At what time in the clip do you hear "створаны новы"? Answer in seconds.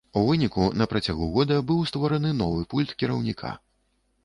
1.91-2.65